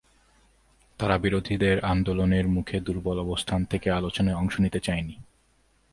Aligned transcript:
তারা 0.99 1.17
বিরোধীদের 1.17 1.77
আন্দোলনের 1.85 2.47
মুখে 2.47 2.77
দুর্বল 2.79 3.17
অবস্থান 3.19 3.65
থেকে 3.65 3.91
আলোচনায় 3.91 4.35
অংশ 4.35 4.59
নিতে 4.59 4.79
চায়নি। 4.79 5.15